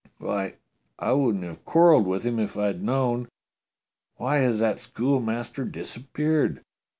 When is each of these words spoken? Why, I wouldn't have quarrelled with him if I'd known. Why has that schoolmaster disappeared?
Why, 0.17 0.55
I 0.97 1.11
wouldn't 1.11 1.43
have 1.43 1.63
quarrelled 1.63 2.07
with 2.07 2.23
him 2.23 2.39
if 2.39 2.57
I'd 2.57 2.81
known. 2.81 3.27
Why 4.15 4.37
has 4.37 4.57
that 4.57 4.79
schoolmaster 4.79 5.63
disappeared? 5.63 6.63